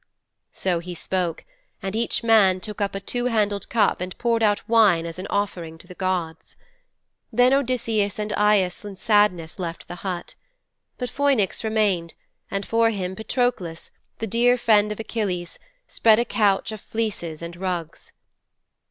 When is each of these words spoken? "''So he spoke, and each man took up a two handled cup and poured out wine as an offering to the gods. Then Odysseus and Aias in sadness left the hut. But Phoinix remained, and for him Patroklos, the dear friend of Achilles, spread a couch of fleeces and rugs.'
"''So 0.51 0.79
he 0.79 0.95
spoke, 0.95 1.45
and 1.79 1.95
each 1.95 2.23
man 2.23 2.59
took 2.59 2.81
up 2.81 2.95
a 2.95 2.99
two 2.99 3.25
handled 3.25 3.69
cup 3.69 4.01
and 4.01 4.17
poured 4.17 4.41
out 4.41 4.67
wine 4.67 5.05
as 5.05 5.19
an 5.19 5.27
offering 5.27 5.77
to 5.77 5.85
the 5.85 5.93
gods. 5.93 6.55
Then 7.31 7.53
Odysseus 7.53 8.17
and 8.17 8.33
Aias 8.33 8.83
in 8.83 8.97
sadness 8.97 9.59
left 9.59 9.87
the 9.87 9.97
hut. 10.01 10.33
But 10.97 11.11
Phoinix 11.11 11.63
remained, 11.63 12.15
and 12.49 12.65
for 12.65 12.89
him 12.89 13.15
Patroklos, 13.15 13.91
the 14.17 14.25
dear 14.25 14.57
friend 14.57 14.91
of 14.91 14.99
Achilles, 14.99 15.59
spread 15.87 16.17
a 16.17 16.25
couch 16.25 16.71
of 16.71 16.81
fleeces 16.81 17.43
and 17.43 17.55
rugs.' 17.55 18.11